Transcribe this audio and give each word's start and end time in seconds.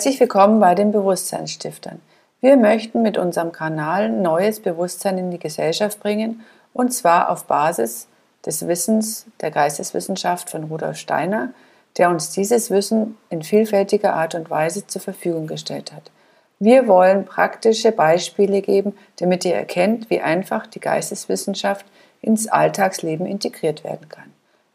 Herzlich 0.00 0.18
willkommen 0.18 0.60
bei 0.60 0.74
den 0.74 0.92
Bewusstseinsstiftern. 0.92 2.00
Wir 2.40 2.56
möchten 2.56 3.02
mit 3.02 3.18
unserem 3.18 3.52
Kanal 3.52 4.08
neues 4.08 4.58
Bewusstsein 4.58 5.18
in 5.18 5.30
die 5.30 5.38
Gesellschaft 5.38 6.00
bringen 6.00 6.40
und 6.72 6.94
zwar 6.94 7.28
auf 7.28 7.44
Basis 7.44 8.08
des 8.46 8.66
Wissens 8.66 9.26
der 9.42 9.50
Geisteswissenschaft 9.50 10.48
von 10.48 10.64
Rudolf 10.64 10.96
Steiner, 10.96 11.50
der 11.98 12.08
uns 12.08 12.30
dieses 12.30 12.70
Wissen 12.70 13.18
in 13.28 13.42
vielfältiger 13.42 14.14
Art 14.14 14.34
und 14.34 14.48
Weise 14.48 14.86
zur 14.86 15.02
Verfügung 15.02 15.46
gestellt 15.46 15.92
hat. 15.92 16.10
Wir 16.58 16.88
wollen 16.88 17.26
praktische 17.26 17.92
Beispiele 17.92 18.62
geben, 18.62 18.94
damit 19.18 19.44
ihr 19.44 19.54
erkennt, 19.54 20.08
wie 20.08 20.22
einfach 20.22 20.66
die 20.66 20.80
Geisteswissenschaft 20.80 21.84
ins 22.22 22.48
Alltagsleben 22.48 23.26
integriert 23.26 23.84
werden 23.84 24.08
kann. 24.08 24.32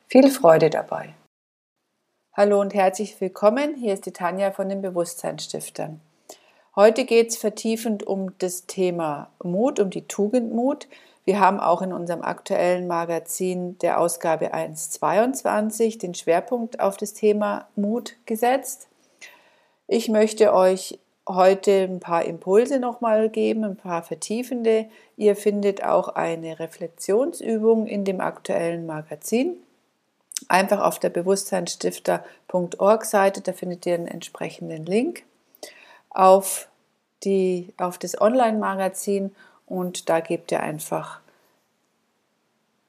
Viel 0.07 0.29
Freude 0.29 0.69
dabei! 0.69 1.15
Hallo 2.37 2.59
und 2.59 2.73
herzlich 2.73 3.21
willkommen. 3.21 3.75
Hier 3.75 3.93
ist 3.93 4.05
die 4.05 4.11
Tanja 4.11 4.51
von 4.51 4.67
den 4.67 4.81
Bewusstseinsstiftern. 4.81 6.01
Heute 6.75 7.05
geht 7.05 7.29
es 7.29 7.37
vertiefend 7.37 8.05
um 8.05 8.37
das 8.39 8.65
Thema 8.65 9.29
Mut, 9.41 9.79
um 9.79 9.89
die 9.89 10.05
Tugend 10.05 10.53
Mut. 10.53 10.89
Wir 11.23 11.39
haben 11.39 11.61
auch 11.61 11.81
in 11.81 11.93
unserem 11.93 12.21
aktuellen 12.21 12.87
Magazin 12.87 13.77
der 13.77 14.01
Ausgabe 14.01 14.53
1.22 14.53 15.97
den 15.97 16.13
Schwerpunkt 16.13 16.81
auf 16.81 16.97
das 16.97 17.13
Thema 17.13 17.69
Mut 17.77 18.17
gesetzt. 18.25 18.89
Ich 19.87 20.09
möchte 20.09 20.53
euch 20.53 20.99
heute 21.29 21.83
ein 21.83 22.01
paar 22.01 22.25
Impulse 22.25 22.81
nochmal 22.81 23.29
geben, 23.29 23.63
ein 23.63 23.77
paar 23.77 24.03
vertiefende. 24.03 24.89
Ihr 25.15 25.37
findet 25.37 25.85
auch 25.85 26.09
eine 26.09 26.59
Reflexionsübung 26.59 27.87
in 27.87 28.03
dem 28.03 28.19
aktuellen 28.19 28.85
Magazin 28.85 29.55
einfach 30.47 30.81
auf 30.81 30.99
der 30.99 31.09
bewusstseinsstifter.org 31.09 33.05
Seite, 33.05 33.41
da 33.41 33.53
findet 33.53 33.85
ihr 33.85 33.95
einen 33.95 34.07
entsprechenden 34.07 34.85
Link 34.85 35.23
auf, 36.09 36.67
die, 37.23 37.73
auf 37.77 37.97
das 37.97 38.19
Online-Magazin 38.19 39.35
und 39.65 40.09
da 40.09 40.19
gebt 40.19 40.51
ihr 40.51 40.61
einfach 40.61 41.19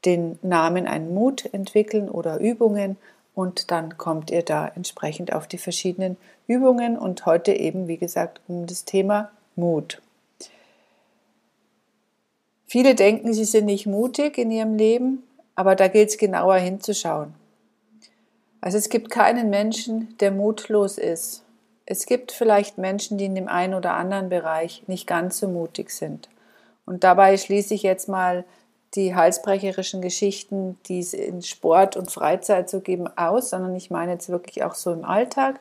den 0.04 0.38
Namen 0.42 0.86
einen 0.86 1.12
Mut 1.14 1.52
entwickeln 1.52 2.08
oder 2.08 2.38
Übungen 2.38 2.96
und 3.34 3.70
dann 3.70 3.98
kommt 3.98 4.30
ihr 4.30 4.42
da 4.42 4.68
entsprechend 4.68 5.32
auf 5.32 5.46
die 5.46 5.58
verschiedenen 5.58 6.16
Übungen 6.46 6.96
und 6.96 7.26
heute 7.26 7.52
eben, 7.52 7.88
wie 7.88 7.98
gesagt, 7.98 8.40
um 8.46 8.66
das 8.66 8.84
Thema 8.84 9.30
Mut. 9.56 10.00
Viele 12.66 12.94
denken, 12.94 13.32
sie 13.32 13.44
sind 13.44 13.66
nicht 13.66 13.86
mutig 13.86 14.38
in 14.38 14.50
ihrem 14.50 14.76
Leben, 14.76 15.22
aber 15.56 15.74
da 15.74 15.88
gilt 15.88 16.10
es 16.10 16.18
genauer 16.18 16.56
hinzuschauen. 16.56 17.34
Also 18.60 18.78
es 18.78 18.88
gibt 18.88 19.10
keinen 19.10 19.50
Menschen, 19.50 20.16
der 20.18 20.30
mutlos 20.30 20.98
ist. 20.98 21.42
Es 21.86 22.06
gibt 22.06 22.32
vielleicht 22.32 22.78
Menschen, 22.78 23.16
die 23.18 23.24
in 23.24 23.34
dem 23.34 23.48
einen 23.48 23.74
oder 23.74 23.94
anderen 23.94 24.28
Bereich 24.28 24.82
nicht 24.86 25.06
ganz 25.06 25.38
so 25.38 25.48
mutig 25.48 25.90
sind. 25.90 26.28
Und 26.84 27.04
dabei 27.04 27.36
schließe 27.36 27.74
ich 27.74 27.82
jetzt 27.82 28.08
mal 28.08 28.44
die 28.94 29.14
halsbrecherischen 29.14 30.00
Geschichten, 30.00 30.78
die 30.86 31.00
es 31.00 31.14
in 31.14 31.42
Sport 31.42 31.96
und 31.96 32.10
Freizeit 32.10 32.68
so 32.70 32.80
geben, 32.80 33.08
aus, 33.16 33.50
sondern 33.50 33.74
ich 33.76 33.90
meine 33.90 34.12
jetzt 34.12 34.28
wirklich 34.28 34.64
auch 34.64 34.74
so 34.74 34.92
im 34.92 35.04
Alltag. 35.04 35.60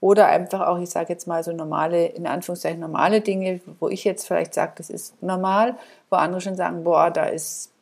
Oder 0.00 0.28
einfach 0.28 0.66
auch, 0.66 0.78
ich 0.78 0.90
sage 0.90 1.12
jetzt 1.12 1.26
mal 1.26 1.42
so 1.42 1.52
normale, 1.52 2.06
in 2.06 2.26
Anführungszeichen 2.26 2.80
normale 2.80 3.20
Dinge, 3.20 3.60
wo 3.80 3.88
ich 3.88 4.04
jetzt 4.04 4.26
vielleicht 4.26 4.54
sage, 4.54 4.72
das 4.76 4.90
ist 4.90 5.20
normal, 5.22 5.76
wo 6.08 6.16
andere 6.16 6.40
schon 6.40 6.56
sagen, 6.56 6.84
boah, 6.84 7.10
da 7.10 7.24
ist 7.24 7.72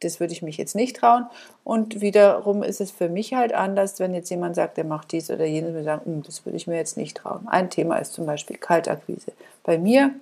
das 0.00 0.20
würde 0.20 0.32
ich 0.32 0.42
mich 0.42 0.56
jetzt 0.56 0.74
nicht 0.74 0.96
trauen. 0.96 1.26
Und 1.64 2.00
wiederum 2.00 2.62
ist 2.62 2.80
es 2.80 2.90
für 2.90 3.08
mich 3.08 3.34
halt 3.34 3.52
anders, 3.52 3.98
wenn 3.98 4.14
jetzt 4.14 4.30
jemand 4.30 4.56
sagt, 4.56 4.76
der 4.76 4.84
macht 4.84 5.12
dies 5.12 5.30
oder 5.30 5.44
jenes, 5.44 5.74
wir 5.74 5.82
sagen, 5.82 6.04
hm, 6.04 6.22
das 6.22 6.44
würde 6.44 6.56
ich 6.56 6.66
mir 6.66 6.76
jetzt 6.76 6.96
nicht 6.96 7.16
trauen. 7.16 7.46
Ein 7.48 7.70
Thema 7.70 7.96
ist 7.96 8.12
zum 8.12 8.26
Beispiel 8.26 8.56
Kaltakquise. 8.56 9.32
Bei 9.64 9.78
mir, 9.78 10.12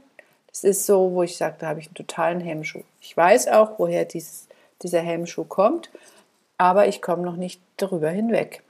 das 0.49 0.65
ist 0.65 0.87
so, 0.87 1.13
wo 1.13 1.23
ich 1.23 1.37
sage, 1.37 1.57
da 1.59 1.69
habe 1.69 1.81
ich 1.81 1.87
einen 1.87 1.95
totalen 1.95 2.41
Hemmschuh. 2.41 2.83
Ich 3.01 3.17
weiß 3.17 3.49
auch, 3.49 3.79
woher 3.79 4.05
dieses, 4.05 4.47
dieser 4.83 5.01
Hemmschuh 5.01 5.45
kommt, 5.45 5.91
aber 6.59 6.89
ich 6.89 7.03
komme 7.03 7.23
noch 7.23 7.37
nicht 7.37 7.61
darüber 7.77 8.11
hinweg. 8.11 8.63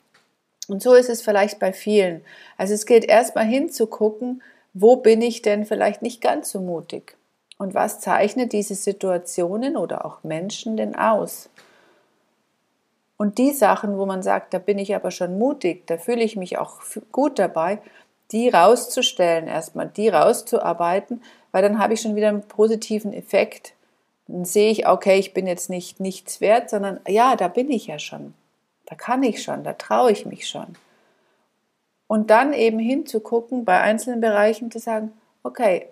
Und 0.69 0.83
so 0.83 0.95
ist 0.95 1.09
es 1.09 1.23
vielleicht 1.23 1.59
bei 1.61 1.73
vielen. 1.73 2.25
Also 2.57 2.75
es 2.75 2.87
gilt 2.87 3.05
erstmal 3.05 3.45
hinzugucken, 3.45 4.43
wo 4.75 4.97
bin 4.97 5.23
ich 5.23 5.43
denn 5.43 5.65
vielleicht 5.65 6.03
nicht 6.03 6.21
ganz 6.21 6.51
so 6.51 6.61
mutig? 6.61 7.16
Und 7.59 7.75
was 7.75 8.01
zeichnet 8.01 8.53
diese 8.53 8.75
Situationen 8.75 9.77
oder 9.77 10.05
auch 10.05 10.23
Menschen 10.23 10.77
denn 10.77 10.95
aus? 10.95 11.49
Und 13.17 13.39
die 13.39 13.53
Sachen, 13.53 13.97
wo 13.97 14.05
man 14.05 14.23
sagt, 14.23 14.53
da 14.53 14.59
bin 14.59 14.79
ich 14.79 14.95
aber 14.95 15.11
schon 15.11 15.39
mutig, 15.39 15.87
da 15.87 15.97
fühle 15.97 16.23
ich 16.23 16.37
mich 16.37 16.59
auch 16.59 16.81
gut 17.13 17.39
dabei, 17.39 17.79
die 18.31 18.49
rauszustellen 18.49 19.47
erstmal, 19.47 19.89
die 19.89 20.09
rauszuarbeiten, 20.09 21.23
weil 21.53 21.63
dann 21.63 21.79
habe 21.79 21.95
ich 21.95 22.01
schon 22.01 22.17
wieder 22.17 22.29
einen 22.29 22.43
positiven 22.43 23.13
Effekt. 23.13 23.73
Dann 24.27 24.45
sehe 24.45 24.71
ich, 24.71 24.87
okay, 24.87 25.19
ich 25.19 25.33
bin 25.33 25.47
jetzt 25.47 25.71
nicht 25.71 26.01
nichts 26.01 26.41
wert, 26.41 26.69
sondern 26.69 27.01
ja, 27.09 27.37
da 27.37 27.49
bin 27.49 27.71
ich 27.71 27.87
ja 27.87 27.99
schon. 27.99 28.35
Da 28.85 28.97
kann 28.97 29.23
ich 29.23 29.43
schon, 29.43 29.65
da 29.65 29.73
traue 29.73 30.13
ich 30.13 30.27
mich 30.27 30.49
schon. 30.49 30.77
Und 32.09 32.31
dann 32.31 32.53
eben 32.53 32.79
hinzugucken, 32.79 33.65
bei 33.65 33.81
einzelnen 33.81 34.21
Bereichen 34.21 34.71
zu 34.71 34.79
sagen, 34.79 35.13
okay, 35.43 35.87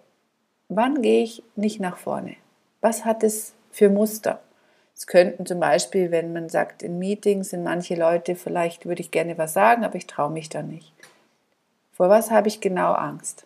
Wann 0.69 1.03
gehe 1.03 1.23
ich 1.23 1.43
nicht 1.57 1.79
nach 1.81 1.99
vorne? 1.99 2.37
Was 2.81 3.05
hat 3.05 3.23
es 3.23 3.53
für 3.71 3.91
Muster? 3.91 4.41
Es 4.97 5.07
könnten 5.07 5.45
zum 5.45 5.61
Beispiel, 5.61 6.11
wenn 6.11 6.33
man 6.33 6.49
sagt, 6.49 6.83
in 6.83 6.99
Meetings 6.99 7.51
sind 7.51 7.65
manche 7.65 7.97
Leute, 7.97 8.35
vielleicht 8.35 8.87
würde 8.87 9.03
ich 9.03 9.11
gerne 9.11 9.37
was 9.37 9.53
sagen, 9.53 9.85
aber 9.85 9.97
ich 9.97 10.07
traue 10.07 10.31
mich 10.31 10.49
da 10.49 10.63
nicht. 10.63 10.93
Vor 11.93 12.09
was 12.09 12.31
habe 12.31 12.49
ich 12.49 12.61
genau 12.61 12.93
Angst? 12.93 13.45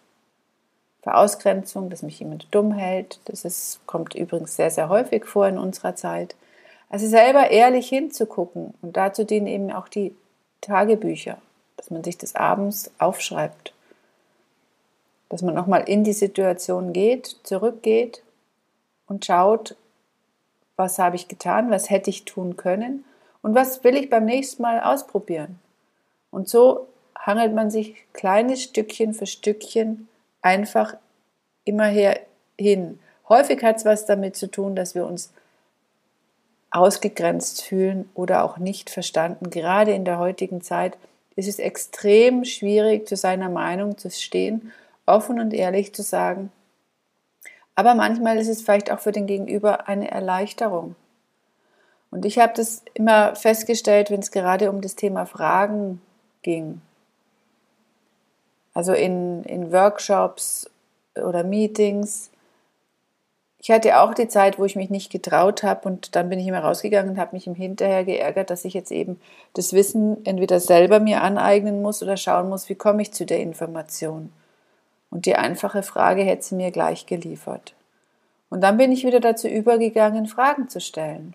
Vor 1.03 1.17
Ausgrenzung, 1.17 1.91
dass 1.91 2.03
mich 2.03 2.21
jemand 2.21 2.47
dumm 2.53 2.73
hält. 2.73 3.19
Das 3.25 3.45
ist, 3.45 3.81
kommt 3.87 4.15
übrigens 4.15 4.57
sehr, 4.57 4.71
sehr 4.71 4.89
häufig 4.89 5.25
vor 5.25 5.49
in 5.49 5.59
unserer 5.59 5.97
Zeit. 5.97 6.37
Also 6.89 7.07
selber 7.07 7.51
ehrlich 7.51 7.89
hinzugucken. 7.89 8.75
Und 8.81 8.97
dazu 8.97 9.25
dienen 9.25 9.47
eben 9.47 9.73
auch 9.73 9.89
die 9.89 10.15
Tagebücher, 10.61 11.39
dass 11.77 11.91
man 11.91 12.05
sich 12.05 12.17
das 12.17 12.35
abends 12.35 12.91
aufschreibt 12.99 13.73
dass 15.29 15.43
man 15.43 15.55
nochmal 15.55 15.89
in 15.89 16.05
die 16.05 16.13
Situation 16.13 16.93
geht, 16.93 17.37
zurückgeht 17.43 18.23
und 19.07 19.25
schaut, 19.25 19.77
was 20.77 20.99
habe 20.99 21.17
ich 21.17 21.29
getan, 21.29 21.71
was 21.71 21.91
hätte 21.91 22.11
ich 22.11 22.25
tun 22.25 22.57
können 22.57 23.05
und 23.43 23.55
was 23.55 23.85
will 23.85 23.97
ich 23.97 24.11
beim 24.11 24.25
nächsten 24.25 24.63
Mal 24.63 24.81
ausprobieren. 24.81 25.59
Und 26.31 26.49
so 26.49 26.87
hangelt 27.19 27.55
man 27.55 27.71
sich 27.71 27.97
kleines 28.13 28.63
Stückchen 28.63 29.13
für 29.13 29.27
Stückchen 29.27 30.09
einfach 30.41 30.95
immer 31.65 31.87
her 31.87 32.21
hin. 32.59 32.99
Häufig 33.29 33.63
hat 33.63 33.77
es 33.77 33.85
was 33.85 34.07
damit 34.07 34.37
zu 34.37 34.51
tun, 34.51 34.77
dass 34.77 34.95
wir 34.95 35.07
uns 35.07 35.33
ausgegrenzt 36.71 37.63
fühlen 37.63 38.09
oder 38.15 38.45
auch 38.45 38.59
nicht 38.59 38.91
verstanden. 38.91 39.51
Gerade 39.51 39.93
in 39.93 40.05
der 40.05 40.19
heutigen 40.19 40.61
Zeit 40.63 40.97
ist 41.35 41.49
es 41.49 41.59
extrem 41.59 42.45
schwierig, 42.45 43.09
zu 43.09 43.17
seiner 43.17 43.49
Meinung 43.49 43.97
zu 43.99 44.11
stehen 44.11 44.73
offen 45.09 45.41
und 45.41 45.53
ehrlich 45.53 45.95
zu 45.95 46.03
sagen. 46.03 46.51
Aber 47.75 47.95
manchmal 47.95 48.39
ist 48.39 48.49
es 48.49 48.63
vielleicht 48.63 48.91
auch 48.91 48.99
für 48.99 49.13
den 49.13 49.27
Gegenüber 49.27 49.89
eine 49.89 50.11
Erleichterung. 50.11 50.97
Und 52.11 52.25
ich 52.25 52.39
habe 52.39 52.53
das 52.57 52.83
immer 52.95 53.37
festgestellt, 53.37 54.11
wenn 54.11 54.21
es 54.21 54.31
gerade 54.31 54.71
um 54.71 54.81
das 54.81 54.97
Thema 54.97 55.27
Fragen 55.27 56.01
ging. 56.43 56.81
Also 58.75 58.93
in, 58.93 59.45
in 59.45 59.73
Workshops 59.73 60.71
oder 61.15 61.45
Meetings. 61.45 62.31
Ich 63.61 63.71
hatte 63.71 64.01
auch 64.01 64.15
die 64.15 64.29
Zeit, 64.29 64.59
wo 64.59 64.65
ich 64.65 64.77
mich 64.77 64.89
nicht 64.89 65.11
getraut 65.11 65.63
habe 65.63 65.89
und 65.89 66.15
dann 66.15 66.29
bin 66.29 66.39
ich 66.39 66.47
immer 66.47 66.61
rausgegangen 66.61 67.13
und 67.13 67.19
habe 67.19 67.35
mich 67.35 67.47
im 67.47 67.57
Hinterher 67.57 68.05
geärgert, 68.05 68.51
dass 68.51 68.65
ich 68.65 68.75
jetzt 68.75 68.93
eben 68.93 69.21
das 69.55 69.73
Wissen 69.73 70.25
entweder 70.25 70.61
selber 70.61 71.01
mir 71.01 71.23
aneignen 71.23 71.83
muss 71.83 72.03
oder 72.03 72.17
schauen 72.17 72.49
muss, 72.49 72.69
wie 72.69 72.77
komme 72.77 73.03
ich 73.03 73.13
zu 73.13 73.27
der 73.27 73.41
Information. 73.41 74.33
Und 75.11 75.27
die 75.27 75.37
einfache 75.37 75.83
Frage 75.83 76.23
hätte 76.23 76.43
sie 76.43 76.55
mir 76.55 76.71
gleich 76.71 77.07
geliefert. 77.07 77.75
Und 78.51 78.61
dann 78.63 78.77
bin 78.77 78.93
ich 78.93 79.05
wieder 79.05 79.21
dazu 79.21 79.49
übergegangen, 79.49 80.27
Fragen 80.27 80.69
zu 80.69 80.81
stellen. 80.81 81.35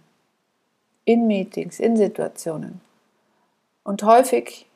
In 1.05 1.27
Meetings, 1.27 1.79
in 1.79 1.97
Situationen. 1.97 2.81
Und 3.83 4.03
häufig 4.03 4.67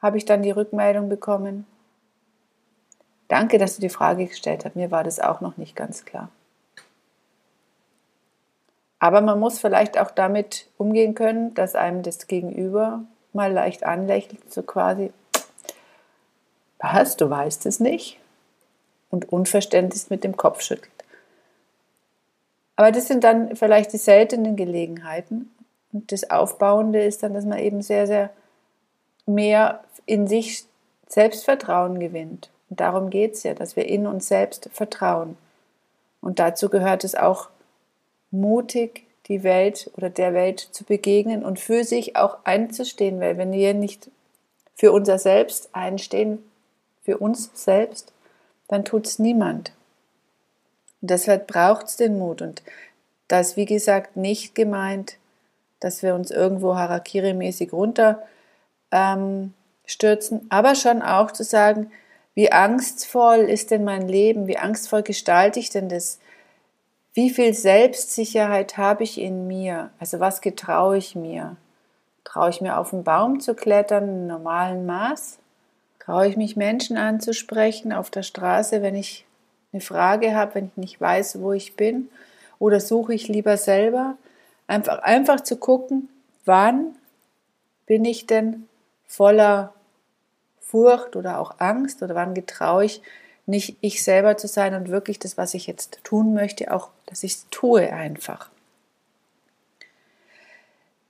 habe 0.00 0.16
ich 0.16 0.24
dann 0.24 0.42
die 0.42 0.50
Rückmeldung 0.50 1.08
bekommen, 1.08 1.66
danke, 3.28 3.58
dass 3.58 3.74
du 3.76 3.80
die 3.80 3.88
Frage 3.88 4.26
gestellt 4.26 4.64
hast, 4.64 4.76
mir 4.76 4.90
war 4.90 5.02
das 5.02 5.18
auch 5.18 5.40
noch 5.40 5.56
nicht 5.56 5.74
ganz 5.74 6.04
klar. 6.04 6.28
Aber 8.98 9.20
man 9.20 9.40
muss 9.40 9.58
vielleicht 9.58 9.98
auch 9.98 10.10
damit 10.10 10.68
umgehen 10.78 11.14
können, 11.14 11.54
dass 11.54 11.74
einem 11.74 12.02
das 12.02 12.26
Gegenüber 12.28 13.04
mal 13.32 13.52
leicht 13.52 13.84
anlächelt, 13.84 14.52
so 14.52 14.62
quasi, 14.62 15.12
was, 16.78 17.16
du 17.16 17.28
weißt 17.28 17.66
es 17.66 17.80
nicht? 17.80 18.18
Und 19.16 19.32
unverständlich 19.32 20.10
mit 20.10 20.24
dem 20.24 20.36
Kopf 20.36 20.60
schüttelt. 20.60 20.90
Aber 22.76 22.92
das 22.92 23.08
sind 23.08 23.24
dann 23.24 23.56
vielleicht 23.56 23.92
die 23.92 23.98
seltenen 23.98 24.54
Gelegenheiten. 24.54 25.50
Und 25.92 26.12
das 26.12 26.30
Aufbauende 26.30 27.02
ist 27.02 27.22
dann, 27.22 27.32
dass 27.32 27.46
man 27.46 27.58
eben 27.58 27.80
sehr, 27.80 28.06
sehr 28.06 28.30
mehr 29.24 29.82
in 30.04 30.26
sich 30.26 30.64
Selbstvertrauen 31.08 31.98
gewinnt. 31.98 32.50
Und 32.68 32.80
darum 32.80 33.10
geht 33.10 33.32
es 33.32 33.42
ja, 33.44 33.54
dass 33.54 33.76
wir 33.76 33.88
in 33.88 34.06
uns 34.06 34.28
selbst 34.28 34.68
vertrauen. 34.72 35.38
Und 36.20 36.38
dazu 36.38 36.68
gehört 36.68 37.04
es 37.04 37.14
auch 37.14 37.48
mutig, 38.30 39.04
die 39.28 39.42
Welt 39.42 39.90
oder 39.96 40.10
der 40.10 40.34
Welt 40.34 40.60
zu 40.60 40.84
begegnen 40.84 41.44
und 41.44 41.58
für 41.58 41.82
sich 41.82 42.16
auch 42.16 42.38
einzustehen, 42.44 43.20
weil 43.20 43.38
wenn 43.38 43.52
wir 43.52 43.74
nicht 43.74 44.10
für 44.74 44.92
unser 44.92 45.18
Selbst 45.18 45.70
einstehen, 45.72 46.38
für 47.02 47.18
uns 47.18 47.50
selbst, 47.54 48.12
dann 48.68 48.84
tut 48.84 49.06
es 49.06 49.18
niemand. 49.18 49.72
Und 51.00 51.10
deshalb 51.10 51.46
braucht 51.46 51.86
es 51.86 51.96
den 51.96 52.18
Mut. 52.18 52.42
Und 52.42 52.62
das, 53.28 53.56
wie 53.56 53.66
gesagt, 53.66 54.16
nicht 54.16 54.54
gemeint, 54.54 55.16
dass 55.80 56.02
wir 56.02 56.14
uns 56.14 56.30
irgendwo 56.30 56.74
Harakiri-mäßig 56.74 57.72
runter 57.72 58.22
ähm, 58.90 59.52
aber 60.48 60.74
schon 60.74 61.02
auch 61.02 61.30
zu 61.30 61.44
sagen, 61.44 61.90
wie 62.34 62.50
angstvoll 62.52 63.38
ist 63.38 63.70
denn 63.70 63.84
mein 63.84 64.08
Leben, 64.08 64.46
wie 64.46 64.58
angstvoll 64.58 65.02
gestalte 65.02 65.58
ich 65.60 65.70
denn 65.70 65.88
das, 65.88 66.18
wie 67.14 67.30
viel 67.30 67.54
Selbstsicherheit 67.54 68.76
habe 68.76 69.04
ich 69.04 69.18
in 69.18 69.46
mir, 69.46 69.90
also 69.98 70.20
was 70.20 70.40
getraue 70.40 70.98
ich 70.98 71.14
mir? 71.14 71.56
Traue 72.24 72.50
ich 72.50 72.60
mir 72.60 72.78
auf 72.78 72.90
den 72.90 73.04
Baum 73.04 73.40
zu 73.40 73.54
klettern 73.54 74.08
im 74.08 74.26
normalen 74.26 74.84
Maß? 74.84 75.38
Traue 76.06 76.28
ich 76.28 76.36
mich 76.36 76.54
Menschen 76.54 76.96
anzusprechen 76.98 77.92
auf 77.92 78.10
der 78.10 78.22
Straße, 78.22 78.80
wenn 78.80 78.94
ich 78.94 79.26
eine 79.72 79.82
Frage 79.82 80.36
habe, 80.36 80.54
wenn 80.54 80.66
ich 80.66 80.76
nicht 80.76 81.00
weiß, 81.00 81.40
wo 81.40 81.52
ich 81.52 81.74
bin? 81.74 82.08
Oder 82.60 82.78
suche 82.78 83.12
ich 83.12 83.26
lieber 83.26 83.56
selber? 83.56 84.16
Einfach, 84.68 85.00
einfach 85.00 85.40
zu 85.40 85.56
gucken, 85.56 86.08
wann 86.44 86.94
bin 87.86 88.04
ich 88.04 88.24
denn 88.24 88.68
voller 89.08 89.74
Furcht 90.60 91.16
oder 91.16 91.40
auch 91.40 91.58
Angst 91.58 92.00
oder 92.04 92.14
wann 92.14 92.34
getraue 92.34 92.84
ich 92.84 93.02
nicht 93.46 93.76
ich 93.80 94.04
selber 94.04 94.36
zu 94.36 94.46
sein 94.46 94.74
und 94.74 94.88
wirklich 94.88 95.18
das, 95.18 95.36
was 95.36 95.54
ich 95.54 95.66
jetzt 95.66 95.98
tun 96.04 96.34
möchte, 96.34 96.72
auch, 96.72 96.90
dass 97.06 97.24
ich 97.24 97.32
es 97.32 97.46
tue 97.50 97.92
einfach. 97.92 98.48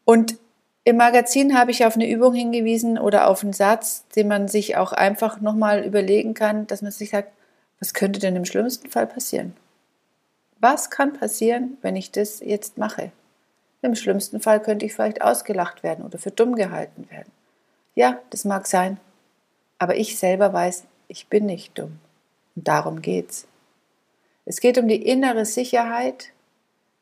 Und 0.07 0.39
im 0.87 0.99
Magazin 0.99 1.59
habe 1.59 1.73
ich 1.73 1.85
auf 1.85 1.97
eine 1.97 2.09
Übung 2.09 2.33
hingewiesen 2.33 2.97
oder 2.97 3.27
auf 3.27 3.43
einen 3.43 3.53
Satz, 3.53 4.05
den 4.15 4.29
man 4.29 4.47
sich 4.47 4.77
auch 4.77 4.93
einfach 4.93 5.41
nochmal 5.41 5.85
überlegen 5.85 6.33
kann, 6.33 6.69
dass 6.69 6.81
man 6.81 6.93
sich 6.93 7.11
sagt, 7.11 7.33
was 7.81 7.93
könnte 7.93 8.21
denn 8.21 8.37
im 8.37 8.45
schlimmsten 8.45 8.89
Fall 8.89 9.09
passieren? 9.09 9.57
Was 10.61 10.89
kann 10.89 11.13
passieren, 11.13 11.77
wenn 11.83 11.97
ich 11.97 12.13
das 12.13 12.39
jetzt 12.39 12.79
mache? 12.79 13.11
Im 13.83 13.97
schlimmsten 13.97 14.39
Fall 14.39 14.63
könnte 14.63 14.87
ich 14.87 14.95
vielleicht 14.95 15.23
ausgelacht 15.23 15.83
werden 15.83 16.05
oder 16.05 16.19
für 16.19 16.31
dumm 16.31 16.55
gehalten 16.55 17.11
werden. 17.11 17.33
Ja, 17.97 18.21
das 18.31 18.45
mag 18.45 18.69
sein. 18.69 18.99
Aber 19.81 19.97
ich 19.97 20.17
selber 20.21 20.53
weiß, 20.53 20.85
ich 21.09 21.27
bin 21.27 21.47
nicht 21.47 21.77
dumm. 21.77 21.99
Und 22.55 22.69
darum 22.69 23.03
geht's. 23.03 23.49
Es 24.45 24.61
geht 24.61 24.79
um 24.79 24.87
die 24.87 25.03
innere 25.03 25.47
Sicherheit, 25.47 26.29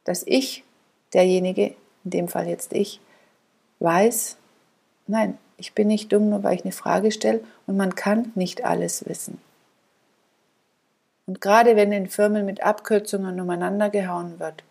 dass 0.05 0.23
ich, 0.27 0.65
derjenige, 1.13 1.75
in 2.05 2.11
dem 2.13 2.29
Fall 2.29 2.49
jetzt 2.49 2.73
ich, 2.73 2.99
weiß, 3.85 4.37
nein, 5.07 5.39
ich 5.57 5.75
bin 5.75 5.87
nicht 5.87 6.13
dumm, 6.13 6.31
nur 6.31 6.43
weil 6.43 6.57
ich 6.57 6.65
eine 6.65 6.73
Frage 6.73 7.13
stelle 7.13 7.41
und 7.67 7.77
man 7.77 7.95
kann 7.95 8.33
nicht 8.35 8.65
alles 8.65 9.07
wissen. 9.07 9.41
Und 11.27 11.41
gerade 11.41 11.77
wenn 11.77 11.93
in 11.93 12.09
Firmen 12.09 12.45
mit 12.45 12.63
Abkürzungen 12.63 13.41
umeinander 13.41 13.89
gehauen 13.91 14.41
wird 14.41 14.65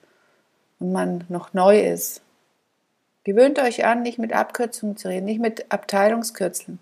und 0.79 0.91
man 0.91 1.23
noch 1.29 1.53
neu 1.53 1.79
ist, 1.79 2.21
gewöhnt 3.23 3.59
euch 3.59 3.85
an, 3.85 4.03
nicht 4.03 4.19
mit 4.19 4.33
Abkürzungen 4.33 4.97
zu 4.97 5.07
reden, 5.07 5.25
nicht 5.25 5.41
mit 5.41 5.71
Abteilungskürzeln, 5.71 6.79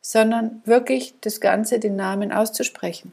sondern 0.00 0.62
wirklich 0.64 1.14
das 1.20 1.40
Ganze, 1.40 1.78
den 1.78 1.96
Namen 1.96 2.32
auszusprechen. 2.32 3.12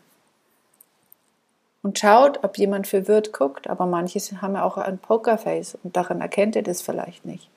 Und 1.84 2.00
schaut, 2.00 2.44
ob 2.44 2.58
jemand 2.58 2.88
verwirrt 2.88 3.34
guckt, 3.34 3.68
aber 3.68 3.86
manche 3.86 4.20
haben 4.42 4.54
ja 4.54 4.64
auch 4.64 4.78
ein 4.78 5.00
Pokerface 5.00 5.78
und 5.84 5.98
daran 5.98 6.22
erkennt 6.22 6.56
ihr 6.56 6.64
das 6.64 6.82
vielleicht 6.82 7.26
nicht. 7.26 7.50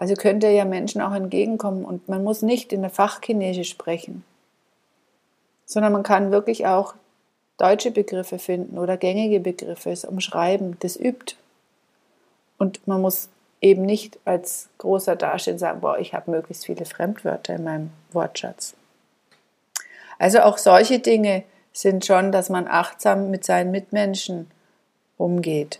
Also 0.00 0.14
könnt 0.14 0.42
ihr 0.44 0.52
ja 0.52 0.64
Menschen 0.64 1.02
auch 1.02 1.12
entgegenkommen 1.12 1.84
und 1.84 2.08
man 2.08 2.24
muss 2.24 2.40
nicht 2.40 2.72
in 2.72 2.80
der 2.80 2.90
Fachchinesisch 2.90 3.68
sprechen, 3.68 4.24
sondern 5.66 5.92
man 5.92 6.02
kann 6.02 6.30
wirklich 6.30 6.64
auch 6.64 6.94
deutsche 7.58 7.90
Begriffe 7.90 8.38
finden 8.38 8.78
oder 8.78 8.96
gängige 8.96 9.40
Begriffe, 9.40 9.90
es 9.90 10.06
umschreiben, 10.06 10.78
das 10.80 10.96
übt. 10.96 11.34
Und 12.56 12.88
man 12.88 13.02
muss 13.02 13.28
eben 13.60 13.82
nicht 13.82 14.18
als 14.24 14.70
großer 14.78 15.18
und 15.52 15.58
sagen, 15.58 15.82
boah, 15.82 15.98
ich 15.98 16.14
habe 16.14 16.30
möglichst 16.30 16.64
viele 16.64 16.86
Fremdwörter 16.86 17.56
in 17.56 17.64
meinem 17.64 17.90
Wortschatz. 18.10 18.72
Also 20.18 20.40
auch 20.40 20.56
solche 20.56 21.00
Dinge 21.00 21.42
sind 21.74 22.06
schon, 22.06 22.32
dass 22.32 22.48
man 22.48 22.66
achtsam 22.66 23.30
mit 23.30 23.44
seinen 23.44 23.70
Mitmenschen 23.70 24.50
umgeht. 25.18 25.78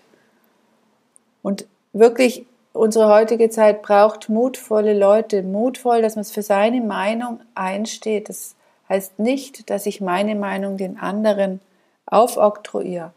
Und 1.40 1.64
wirklich, 1.94 2.44
unsere 2.72 3.08
heutige 3.08 3.50
Zeit 3.50 3.82
braucht 3.82 4.28
mutvolle 4.28 4.96
Leute, 4.96 5.42
mutvoll, 5.42 6.02
dass 6.02 6.16
man 6.16 6.24
für 6.24 6.42
seine 6.42 6.80
Meinung 6.80 7.40
einsteht. 7.54 8.28
Das 8.28 8.54
heißt 8.88 9.18
nicht, 9.18 9.70
dass 9.70 9.86
ich 9.86 10.00
meine 10.00 10.34
Meinung 10.34 10.76
den 10.76 10.98
anderen 10.98 11.60
aufoktroyiere, 12.06 13.12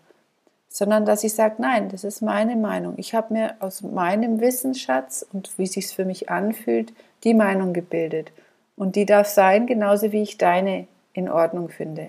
sondern 0.70 1.06
dass 1.06 1.24
ich 1.24 1.34
sage, 1.34 1.56
nein, 1.60 1.90
das 1.90 2.04
ist 2.04 2.22
meine 2.22 2.56
Meinung. 2.56 2.96
Ich 2.98 3.14
habe 3.14 3.34
mir 3.34 3.56
aus 3.60 3.82
meinem 3.82 4.40
Wissensschatz 4.40 5.26
und 5.32 5.58
wie 5.58 5.68
sich 5.68 5.88
für 5.88 6.06
mich 6.06 6.30
anfühlt, 6.30 6.94
die 7.24 7.34
Meinung 7.34 7.74
gebildet. 7.74 8.32
Und 8.76 8.96
die 8.96 9.06
darf 9.06 9.28
sein, 9.28 9.68
genauso 9.68 10.12
wie 10.12 10.24
ich 10.24 10.38
deine 10.38 10.88
in 11.14 11.30
Ordnung 11.30 11.70
finde. 11.70 12.08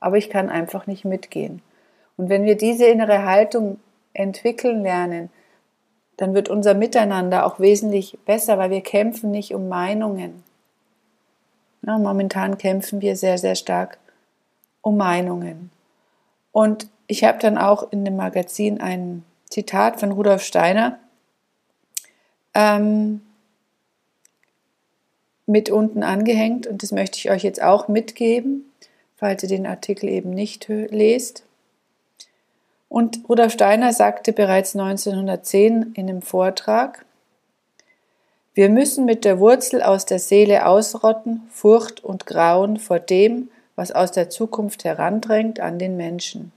Aber 0.00 0.16
ich 0.16 0.30
kann 0.30 0.48
einfach 0.48 0.86
nicht 0.86 1.04
mitgehen. 1.04 1.62
Und 2.16 2.30
wenn 2.30 2.44
wir 2.44 2.56
diese 2.56 2.86
innere 2.86 3.24
Haltung 3.24 3.80
entwickeln 4.14 4.82
lernen, 4.82 5.30
dann 6.16 6.34
wird 6.34 6.48
unser 6.48 6.74
Miteinander 6.74 7.46
auch 7.46 7.60
wesentlich 7.60 8.18
besser, 8.24 8.58
weil 8.58 8.70
wir 8.70 8.80
kämpfen 8.80 9.30
nicht 9.30 9.54
um 9.54 9.68
Meinungen. 9.68 10.42
Ja, 11.82 11.98
momentan 11.98 12.58
kämpfen 12.58 13.00
wir 13.00 13.16
sehr, 13.16 13.38
sehr 13.38 13.54
stark 13.54 13.98
um 14.80 14.96
Meinungen. 14.96 15.70
Und 16.52 16.88
ich 17.06 17.24
habe 17.24 17.38
dann 17.38 17.58
auch 17.58 17.92
in 17.92 18.04
dem 18.04 18.16
Magazin 18.16 18.80
ein 18.80 19.24
Zitat 19.48 20.00
von 20.00 20.12
Rudolf 20.12 20.42
Steiner 20.42 20.98
ähm, 22.54 23.20
mit 25.46 25.70
unten 25.70 26.02
angehängt 26.02 26.66
und 26.66 26.82
das 26.82 26.90
möchte 26.92 27.18
ich 27.18 27.30
euch 27.30 27.44
jetzt 27.44 27.62
auch 27.62 27.86
mitgeben, 27.88 28.72
falls 29.16 29.42
ihr 29.44 29.48
den 29.48 29.66
Artikel 29.66 30.08
eben 30.08 30.30
nicht 30.30 30.66
lest. 30.68 31.45
Und 32.88 33.28
Rudolf 33.28 33.52
Steiner 33.52 33.92
sagte 33.92 34.32
bereits 34.32 34.76
1910 34.76 35.92
in 35.94 36.08
einem 36.08 36.22
Vortrag, 36.22 37.04
wir 38.54 38.70
müssen 38.70 39.04
mit 39.04 39.24
der 39.24 39.38
Wurzel 39.38 39.82
aus 39.82 40.06
der 40.06 40.18
Seele 40.18 40.66
ausrotten 40.66 41.42
Furcht 41.50 42.02
und 42.02 42.24
Grauen 42.24 42.78
vor 42.78 42.98
dem, 42.98 43.50
was 43.74 43.92
aus 43.92 44.12
der 44.12 44.30
Zukunft 44.30 44.84
herandrängt 44.84 45.60
an 45.60 45.78
den 45.78 45.96
Menschen. 45.96 46.52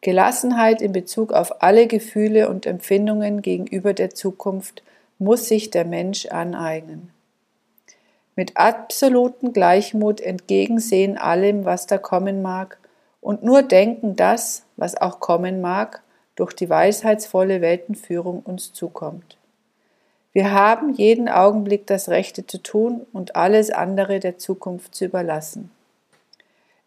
Gelassenheit 0.00 0.80
in 0.80 0.92
Bezug 0.92 1.32
auf 1.32 1.62
alle 1.62 1.86
Gefühle 1.86 2.48
und 2.48 2.64
Empfindungen 2.64 3.42
gegenüber 3.42 3.92
der 3.92 4.14
Zukunft 4.14 4.82
muss 5.18 5.48
sich 5.48 5.70
der 5.70 5.84
Mensch 5.84 6.26
aneignen. 6.26 7.10
Mit 8.34 8.56
absolutem 8.56 9.52
Gleichmut 9.52 10.20
entgegensehen 10.20 11.18
allem, 11.18 11.64
was 11.64 11.86
da 11.86 11.98
kommen 11.98 12.42
mag, 12.42 12.78
und 13.20 13.42
nur 13.42 13.62
denken 13.62 14.14
das, 14.14 14.62
was 14.76 14.96
auch 14.96 15.20
kommen 15.20 15.60
mag, 15.60 16.02
durch 16.34 16.52
die 16.52 16.68
weisheitsvolle 16.68 17.60
Weltenführung 17.60 18.40
uns 18.40 18.72
zukommt. 18.72 19.36
Wir 20.32 20.52
haben 20.52 20.92
jeden 20.92 21.30
Augenblick 21.30 21.86
das 21.86 22.10
Rechte 22.10 22.46
zu 22.46 22.58
tun 22.58 23.06
und 23.12 23.36
alles 23.36 23.70
andere 23.70 24.20
der 24.20 24.36
Zukunft 24.36 24.94
zu 24.94 25.06
überlassen. 25.06 25.70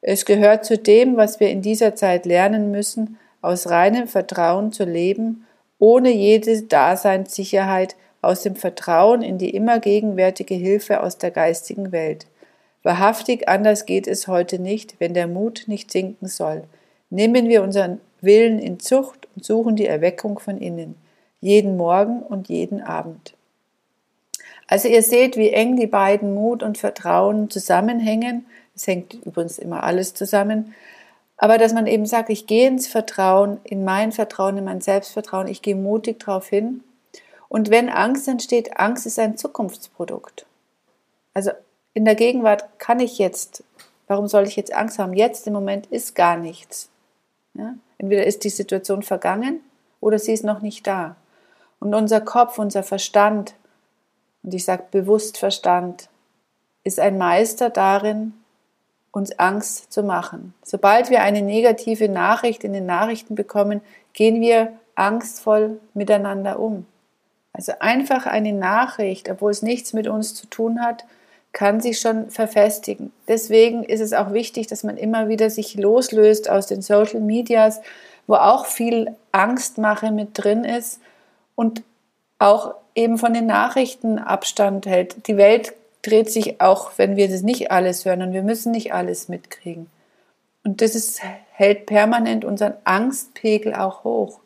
Es 0.01 0.25
gehört 0.25 0.65
zu 0.65 0.77
dem, 0.77 1.17
was 1.17 1.39
wir 1.39 1.50
in 1.50 1.62
dieser 1.62 1.96
Zeit 1.96 2.25
lernen 2.25 2.72
müssen, 2.72 3.17
aus 3.41 3.67
reinem 3.67 4.08
Vertrauen 4.08 4.72
zu 4.72 4.84
leben, 4.84 5.48
ohne 5.79 6.12
jede 6.12 6.62
Daseinssicherheit, 6.62 7.96
aus 8.22 8.43
dem 8.43 8.55
Vertrauen 8.55 9.22
in 9.22 9.38
die 9.38 9.50
immer 9.50 9.79
gegenwärtige 9.79 10.53
Hilfe 10.53 11.01
aus 11.01 11.17
der 11.17 11.31
geistigen 11.31 11.91
Welt. 11.91 12.27
Wahrhaftig 12.84 13.48
anders 13.48 13.86
geht 13.86 14.08
es 14.08 14.27
heute 14.27 14.60
nicht, 14.60 15.00
wenn 15.00 15.13
der 15.13 15.27
Mut 15.27 15.63
nicht 15.67 15.91
sinken 15.91 16.27
soll. 16.27 16.63
Nehmen 17.10 17.50
wir 17.50 17.63
unseren 17.63 18.00
Willen 18.22 18.60
in 18.60 18.80
Zucht 18.80 19.28
und 19.36 19.46
suchen 19.46 19.75
die 19.75 19.88
Erweckung 19.88 20.39
von 20.39 20.58
innen, 20.58 20.96
jeden 21.42 21.78
Morgen 21.78 22.22
und 22.22 22.50
jeden 22.50 22.82
Abend. 22.82 23.34
Also 24.68 24.88
ihr 24.88 25.01
seht, 25.01 25.36
wie 25.36 25.50
eng 25.50 25.78
die 25.78 25.88
beiden 25.88 26.36
Mut 26.36 26.62
und 26.62 26.78
Vertrauen 26.78 27.50
zusammenhängen 27.50 28.46
es 28.80 28.88
hängt 28.88 29.13
übrigens 29.25 29.60
immer 29.60 29.84
alles 29.84 30.13
zusammen. 30.13 30.74
Aber 31.36 31.58
dass 31.58 31.74
man 31.74 31.86
eben 31.86 32.06
sagt, 32.06 32.30
ich 32.30 32.48
gehe 32.48 32.68
ins 32.68 32.88
Vertrauen, 32.88 33.60
in 33.66 33.84
mein 33.84 34.13
Vertrauen, 34.13 34.58
in 34.58 34.63
mein 34.63 34.80
Selbstvertrauen, 34.80 35.48
ich 35.48 35.62
gehe 35.62 35.75
mutig 35.75 36.20
darauf 36.20 36.48
hin. 36.48 36.82
Und 37.50 37.72
wenn 37.72 37.89
Angst 37.89 38.28
entsteht, 38.30 38.80
Angst 38.80 39.06
ist 39.06 39.20
ein 39.20 39.36
Zukunftsprodukt. 39.36 40.46
Also 41.34 41.51
in 41.94 42.06
der 42.06 42.16
Gegenwart 42.16 42.80
kann 42.80 43.01
ich 43.01 43.18
jetzt 43.18 43.63
Warum 44.10 44.28
soll 44.28 44.48
ich 44.48 44.56
jetzt 44.56 44.74
Angst 44.74 44.98
haben? 44.98 45.13
Jetzt 45.13 45.46
im 45.46 45.54
Moment 45.54 45.86
ist 45.86 46.16
gar 46.16 46.36
nichts. 46.36 46.89
Ja? 47.60 47.75
Entweder 47.98 48.25
ist 48.25 48.44
die 48.44 48.50
Situation 48.50 49.04
vergangen 49.04 49.60
oder 50.00 50.18
sie 50.18 50.34
ist 50.34 50.44
noch 50.44 50.62
nicht 50.62 50.88
da. 50.88 51.16
Und 51.80 51.94
unser 51.94 52.22
Kopf, 52.22 52.58
unser 52.58 52.84
Verstand, 52.84 53.54
und 54.44 54.54
ich 54.54 54.66
sage 54.66 54.84
bewusst 54.92 55.38
Verstand, 55.38 56.10
ist 56.84 57.00
ein 57.00 57.18
Meister 57.18 57.70
darin, 57.70 58.34
uns 59.12 59.38
Angst 59.38 59.92
zu 59.92 60.04
machen. 60.04 60.54
Sobald 60.63 61.10
wir 61.10 61.22
eine 61.22 61.42
negative 61.42 62.10
Nachricht 62.10 62.63
in 62.63 62.74
den 62.74 62.86
Nachrichten 62.86 63.36
bekommen, 63.36 63.82
gehen 64.13 64.39
wir 64.39 64.74
angstvoll 64.96 65.80
miteinander 65.94 66.60
um. 66.60 66.86
Also 67.54 67.74
einfach 67.80 68.25
eine 68.25 68.54
Nachricht, 68.54 69.30
obwohl 69.30 69.51
es 69.51 69.62
nichts 69.62 69.94
mit 69.94 70.08
uns 70.08 70.36
zu 70.36 70.48
tun 70.48 70.82
hat, 70.82 71.06
kann 71.51 71.82
sich 71.82 72.00
schon 72.00 72.29
verfestigen. 72.29 73.12
Deswegen 73.27 73.84
ist 73.84 74.01
es 74.01 74.13
auch 74.13 74.34
wichtig, 74.34 74.68
dass 74.68 74.84
man 74.84 74.98
immer 74.98 75.27
wieder 75.27 75.50
sich 75.50 75.75
loslöst 75.75 76.50
aus 76.50 76.68
den 76.68 76.82
Social 76.82 77.22
Medias, 77.22 77.82
wo 78.27 78.36
auch 78.36 78.65
viel 78.65 79.15
Angstmache 79.32 80.12
mit 80.12 80.29
drin 80.34 80.63
ist 80.63 81.00
und 81.56 81.84
auch 82.38 82.75
eben 82.96 83.18
von 83.18 83.34
den 83.34 83.48
Nachrichten 83.48 84.20
Abstand 84.20 84.86
hält. 84.86 85.27
Die 85.27 85.38
Welt 85.38 85.74
dreht 86.03 86.32
sich 86.32 86.62
auch, 86.62 86.91
wenn 86.98 87.15
wir 87.15 87.27
das 87.27 87.41
nicht 87.41 87.72
alles 87.72 88.06
hören 88.06 88.22
und 88.22 88.34
wir 88.34 88.44
müssen 88.44 88.72
nicht 88.72 88.94
alles 88.94 89.27
mitkriegen. 89.27 89.89
Und 90.63 90.82
das 90.82 90.96
ist, 90.96 91.22
hält 91.51 91.86
permanent 91.86 92.46
unseren 92.46 92.74
Angstpegel 92.84 93.74
auch 93.74 94.03
hoch. 94.03 94.39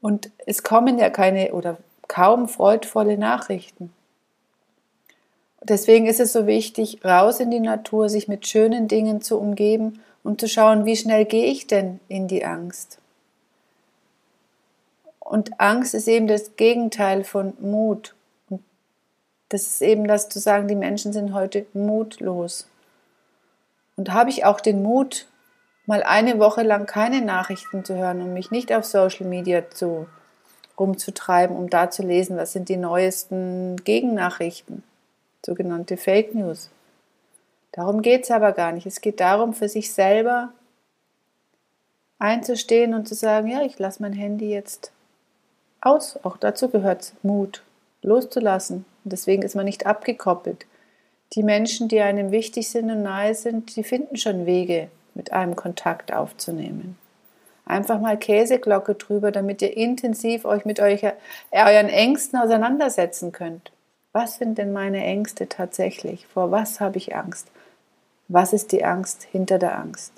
Und 0.00 0.30
es 0.46 0.62
kommen 0.62 0.98
ja 0.98 1.10
keine 1.10 1.52
oder 1.52 1.76
kaum 2.08 2.48
freudvolle 2.48 3.18
Nachrichten. 3.18 3.92
Deswegen 5.62 6.06
ist 6.06 6.20
es 6.20 6.32
so 6.32 6.46
wichtig, 6.46 7.04
raus 7.04 7.38
in 7.38 7.50
die 7.50 7.60
Natur, 7.60 8.08
sich 8.08 8.28
mit 8.28 8.46
schönen 8.46 8.88
Dingen 8.88 9.20
zu 9.20 9.38
umgeben 9.38 10.00
und 10.22 10.40
zu 10.40 10.48
schauen, 10.48 10.84
wie 10.84 10.96
schnell 10.96 11.26
gehe 11.26 11.46
ich 11.46 11.66
denn 11.66 12.00
in 12.08 12.28
die 12.28 12.44
Angst. 12.44 12.98
Und 15.18 15.60
Angst 15.60 15.94
ist 15.94 16.08
eben 16.08 16.26
das 16.26 16.56
Gegenteil 16.56 17.24
von 17.24 17.52
Mut. 17.60 18.14
Das 19.50 19.62
ist 19.62 19.82
eben 19.82 20.08
das 20.08 20.28
zu 20.28 20.38
sagen, 20.38 20.66
die 20.66 20.74
Menschen 20.74 21.12
sind 21.12 21.34
heute 21.34 21.66
mutlos. 21.74 22.66
Und 23.96 24.12
habe 24.12 24.30
ich 24.30 24.44
auch 24.44 24.60
den 24.60 24.82
Mut, 24.82 25.26
mal 25.84 26.02
eine 26.02 26.38
Woche 26.38 26.62
lang 26.62 26.86
keine 26.86 27.20
Nachrichten 27.20 27.84
zu 27.84 27.96
hören 27.96 28.22
und 28.22 28.32
mich 28.32 28.50
nicht 28.50 28.72
auf 28.72 28.84
Social 28.84 29.26
Media 29.26 29.68
zu 29.70 30.06
rumzutreiben, 30.78 31.54
um 31.54 31.68
da 31.68 31.90
zu 31.90 32.02
lesen, 32.02 32.36
was 32.36 32.52
sind 32.52 32.68
die 32.68 32.76
neuesten 32.76 33.76
Gegennachrichten 33.84 34.82
sogenannte 35.44 35.96
Fake 35.96 36.34
News. 36.34 36.70
Darum 37.72 38.02
geht 38.02 38.24
es 38.24 38.30
aber 38.30 38.52
gar 38.52 38.72
nicht. 38.72 38.86
Es 38.86 39.00
geht 39.00 39.20
darum, 39.20 39.54
für 39.54 39.68
sich 39.68 39.92
selber 39.92 40.52
einzustehen 42.18 42.94
und 42.94 43.08
zu 43.08 43.14
sagen, 43.14 43.48
ja, 43.48 43.62
ich 43.62 43.78
lasse 43.78 44.02
mein 44.02 44.12
Handy 44.12 44.50
jetzt 44.50 44.92
aus. 45.80 46.18
Auch 46.22 46.36
dazu 46.36 46.68
gehört 46.68 47.12
Mut, 47.22 47.62
loszulassen. 48.02 48.84
Und 49.04 49.12
deswegen 49.12 49.42
ist 49.42 49.54
man 49.54 49.64
nicht 49.64 49.86
abgekoppelt. 49.86 50.66
Die 51.34 51.42
Menschen, 51.42 51.88
die 51.88 52.00
einem 52.00 52.32
wichtig 52.32 52.68
sind 52.68 52.90
und 52.90 53.02
nahe 53.02 53.34
sind, 53.34 53.76
die 53.76 53.84
finden 53.84 54.16
schon 54.16 54.46
Wege, 54.46 54.88
mit 55.14 55.32
einem 55.32 55.56
Kontakt 55.56 56.12
aufzunehmen. 56.12 56.98
Einfach 57.64 58.00
mal 58.00 58.18
Käseglocke 58.18 58.96
drüber, 58.96 59.30
damit 59.30 59.62
ihr 59.62 59.76
intensiv 59.76 60.44
euch 60.44 60.64
mit 60.64 60.80
euren 60.80 61.88
Ängsten 61.88 62.38
auseinandersetzen 62.38 63.30
könnt. 63.30 63.70
Was 64.12 64.36
sind 64.38 64.58
denn 64.58 64.72
meine 64.72 65.04
Ängste 65.04 65.48
tatsächlich? 65.48 66.26
Vor 66.26 66.50
was 66.50 66.80
habe 66.80 66.98
ich 66.98 67.14
Angst? 67.14 67.48
Was 68.28 68.52
ist 68.52 68.72
die 68.72 68.84
Angst 68.84 69.22
hinter 69.22 69.58
der 69.58 69.78
Angst? 69.78 70.12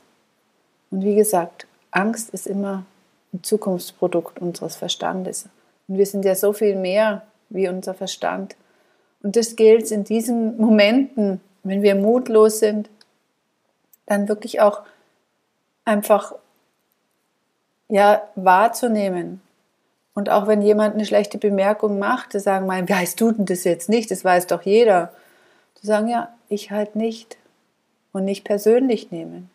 Und 0.91 1.03
wie 1.03 1.15
gesagt, 1.15 1.67
Angst 1.91 2.31
ist 2.31 2.47
immer 2.47 2.85
ein 3.33 3.43
Zukunftsprodukt 3.43 4.41
unseres 4.41 4.77
Verstandes. 4.77 5.49
Und 5.89 5.99
wir 5.99 6.07
sind 6.07 6.25
ja 6.25 6.35
so 6.35 6.53
viel 6.53 6.77
mehr 6.77 7.23
wie 7.51 7.69
unser 7.69 7.95
Verstand. 7.95 8.57
Und 9.23 9.37
das 9.37 9.57
gilt 9.57 9.91
in 9.91 10.05
diesen 10.05 10.57
Momenten, 10.57 11.41
wenn 11.63 11.83
wir 11.83 11.95
mutlos 11.95 12.59
sind, 12.59 12.89
dann 14.07 14.29
wirklich 14.29 14.61
auch 14.61 14.83
einfach 15.85 16.35
ja 17.89 18.23
wahrzunehmen, 18.35 19.41
und 20.15 20.29
auch 20.29 20.47
wenn 20.47 20.61
jemand 20.61 20.95
eine 20.95 21.07
schlechte 21.07 21.39
Bemerkung 21.39 21.99
macht, 21.99 22.33
zu 22.33 22.41
sagen, 22.41 22.67
mein, 22.67 22.89
wie 22.89 22.95
heißt 22.95 23.21
du 23.21 23.33
denn 23.33 23.47
das 23.47 23.65
jetzt 23.65 23.89
nicht? 23.89 24.11
Das 24.11 24.25
weiß 24.25 24.47
doch 24.47 24.63
jeder. 24.63 25.13
Zu 25.75 25.87
sagen, 25.87 26.09
ja, 26.09 26.35
ich 26.49 26.71
halt 26.71 26.97
nicht. 26.97 27.39
Und 28.13 28.27
nicht 28.27 28.45
persönlich 28.45 29.11
nehmen. 29.11 29.51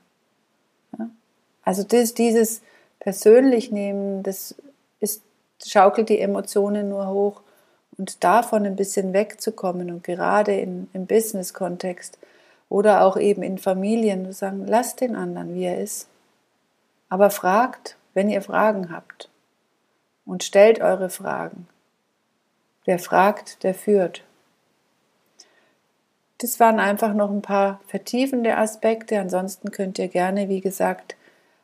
Ja? 0.97 1.09
Also 1.63 1.83
das, 1.83 2.15
dieses 2.15 2.61
persönlich 2.99 3.71
nehmen, 3.71 4.23
das 4.23 4.55
ist, 4.99 5.21
schaukelt 5.63 6.09
die 6.09 6.19
Emotionen 6.19 6.89
nur 6.89 7.07
hoch. 7.07 7.41
Und 7.99 8.23
davon 8.23 8.65
ein 8.65 8.75
bisschen 8.75 9.13
wegzukommen 9.13 9.89
und 9.89 10.03
gerade 10.03 10.53
in, 10.55 10.87
im 10.93 11.07
Business-Kontext 11.07 12.17
oder 12.69 13.01
auch 13.03 13.17
eben 13.17 13.41
in 13.41 13.57
Familien 13.57 14.25
zu 14.25 14.33
sagen, 14.33 14.65
lasst 14.67 15.01
den 15.01 15.15
anderen, 15.15 15.55
wie 15.55 15.63
er 15.63 15.81
ist. 15.81 16.07
Aber 17.09 17.31
fragt, 17.31 17.95
wenn 18.13 18.29
ihr 18.29 18.41
Fragen 18.41 18.91
habt 18.91 19.29
und 20.27 20.43
stellt 20.43 20.81
eure 20.81 21.09
Fragen. 21.09 21.67
Wer 22.85 22.99
fragt, 22.99 23.63
der 23.63 23.73
führt. 23.73 24.23
Das 26.37 26.59
waren 26.59 26.79
einfach 26.79 27.13
noch 27.13 27.31
ein 27.31 27.41
paar 27.41 27.81
vertiefende 27.87 28.57
Aspekte. 28.57 29.19
Ansonsten 29.19 29.71
könnt 29.71 29.97
ihr 29.97 30.07
gerne, 30.07 30.49
wie 30.49 30.61
gesagt, 30.61 31.15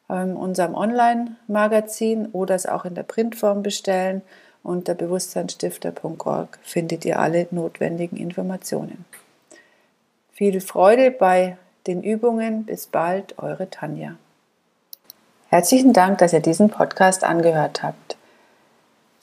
in 0.10 0.36
unserem 0.36 0.74
Online-Magazin 0.74 2.28
oder 2.28 2.56
es 2.56 2.66
auch 2.66 2.86
in 2.86 2.96
der 2.96 3.04
Printform 3.04 3.62
bestellen. 3.62 4.22
Unter 4.64 4.96
bewusstseinsstifter.org 4.96 6.58
findet 6.64 7.06
ihr 7.06 7.20
alle 7.20 7.48
notwendigen 7.52 8.18
Informationen. 8.18 9.06
Viel 10.32 10.62
Freude 10.62 11.12
bei 11.12 11.58
den 11.86 12.02
Übungen. 12.02 12.66
Bis 12.66 12.88
bald, 12.88 13.38
eure 13.38 13.70
Tanja. 13.70 14.16
Herzlichen 15.50 15.94
Dank, 15.94 16.18
dass 16.18 16.34
ihr 16.34 16.40
diesen 16.40 16.70
Podcast 16.70 17.24
angehört 17.24 17.84
habt. 17.84 18.18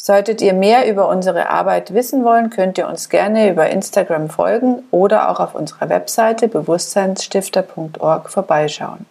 Solltet 0.02 0.40
ihr 0.40 0.54
mehr 0.54 0.88
über 0.88 1.11
unsere 1.11 1.50
Arbeit 1.50 1.92
wissen 1.92 2.25
wollen, 2.25 2.49
könnt 2.49 2.78
ihr 2.78 2.88
uns 2.88 3.11
gerne 3.11 3.50
über 3.50 3.69
Instagram 3.69 4.30
folgen 4.30 4.83
oder 4.90 5.28
auch 5.28 5.40
auf 5.40 5.54
unserer 5.54 5.90
Webseite 5.90 6.49
bewusstseinsstifter.org 6.49 8.30
vorbeischauen. 8.30 9.04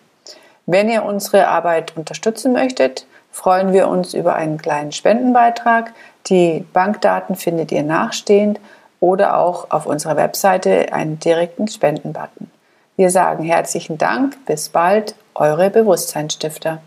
Wenn 0.65 0.89
ihr 0.89 1.05
unsere 1.05 1.48
Arbeit 1.48 1.96
unterstützen 1.96 2.53
möchtet, 2.53 3.05
freuen 3.31 3.72
wir 3.72 3.88
uns 3.88 4.15
über 4.15 4.34
einen 4.34 4.58
kleinen 4.58 4.91
Spendenbeitrag. 4.91 5.93
Die 6.25 6.65
Bankdaten 6.74 7.36
findet 7.36 7.72
ihr 7.72 7.84
nachstehend 7.84 8.60
oder 9.00 9.38
auch 9.38 9.69
auf 9.69 9.86
unserer 9.86 10.17
Webseite 10.17 10.91
einen 10.91 11.19
direkten 11.19 11.67
Spendenbutton. 11.67 12.50
Wir 12.96 13.12
sagen 13.12 13.43
herzlichen 13.43 14.00
Dank, 14.00 14.43
bis 14.48 14.69
bald, 14.69 15.13
eure 15.36 15.69
Bewusstseinsstifter. 15.69 16.81